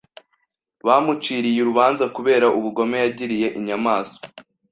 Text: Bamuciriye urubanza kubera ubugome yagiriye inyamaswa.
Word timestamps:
Bamuciriye 0.87 1.59
urubanza 1.61 2.05
kubera 2.15 2.47
ubugome 2.59 2.95
yagiriye 3.03 3.47
inyamaswa. 3.57 4.23